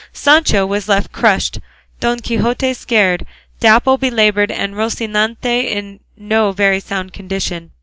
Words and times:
Sancho 0.13 0.65
was 0.65 0.89
left 0.89 1.11
crushed, 1.11 1.59
Don 1.99 2.21
Quixote 2.21 2.73
scared, 2.73 3.23
Dapple 3.59 3.99
belaboured 3.99 4.49
and 4.49 4.73
Rocinante 4.73 5.65
in 5.65 5.99
no 6.17 6.51
very 6.51 6.79
sound 6.79 7.13
condition. 7.13 7.69